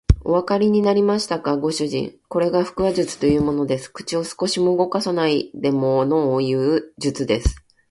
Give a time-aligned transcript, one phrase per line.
[0.25, 2.17] おわかりになりましたか、ご主人。
[2.27, 3.87] これが腹話術というものです。
[3.89, 7.63] 口を少しも動かさないでものをいう術です。